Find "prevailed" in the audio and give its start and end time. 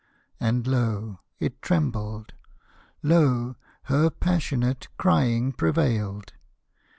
5.51-6.33